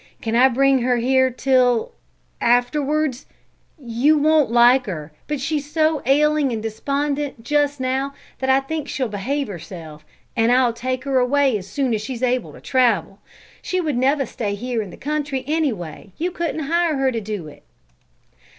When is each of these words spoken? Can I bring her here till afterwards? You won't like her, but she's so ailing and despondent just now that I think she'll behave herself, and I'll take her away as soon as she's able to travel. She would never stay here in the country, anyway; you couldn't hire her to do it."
Can 0.19 0.35
I 0.35 0.47
bring 0.49 0.81
her 0.81 0.97
here 0.97 1.29
till 1.29 1.91
afterwards? 2.41 3.27
You 3.77 4.17
won't 4.17 4.49
like 4.49 4.87
her, 4.87 5.11
but 5.27 5.39
she's 5.39 5.71
so 5.71 6.01
ailing 6.07 6.51
and 6.51 6.59
despondent 6.63 7.43
just 7.43 7.79
now 7.79 8.15
that 8.39 8.49
I 8.49 8.61
think 8.61 8.87
she'll 8.89 9.07
behave 9.07 9.47
herself, 9.47 10.03
and 10.35 10.51
I'll 10.51 10.73
take 10.73 11.03
her 11.03 11.19
away 11.19 11.55
as 11.55 11.67
soon 11.67 11.93
as 11.93 12.01
she's 12.01 12.23
able 12.23 12.51
to 12.53 12.61
travel. 12.61 13.19
She 13.61 13.79
would 13.79 13.95
never 13.95 14.25
stay 14.25 14.55
here 14.55 14.81
in 14.81 14.89
the 14.89 14.97
country, 14.97 15.43
anyway; 15.45 16.13
you 16.17 16.31
couldn't 16.31 16.61
hire 16.61 16.95
her 16.97 17.11
to 17.11 17.21
do 17.21 17.47
it." 17.47 17.61